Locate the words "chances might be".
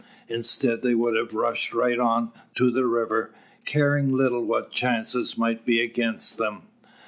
4.71-5.79